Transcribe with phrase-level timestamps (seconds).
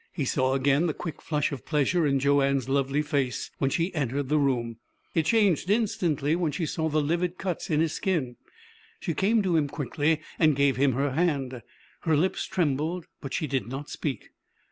[0.11, 4.29] He saw again the quick flush of pleasure in Joanne's lovely face when she entered
[4.29, 4.77] the room.
[5.13, 8.35] It changed instantly when she saw the livid cuts in his skin.
[8.99, 11.61] She came to him quickly, and gave him her hand.
[11.99, 14.29] Her lips trembled, but she did not speak.